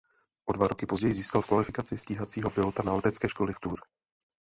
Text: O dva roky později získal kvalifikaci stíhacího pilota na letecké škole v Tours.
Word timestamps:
O 0.45 0.51
dva 0.53 0.67
roky 0.67 0.85
později 0.85 1.13
získal 1.13 1.41
kvalifikaci 1.43 1.97
stíhacího 1.97 2.49
pilota 2.49 2.83
na 2.83 2.93
letecké 2.93 3.29
škole 3.29 3.53
v 3.53 3.59
Tours. 3.59 3.81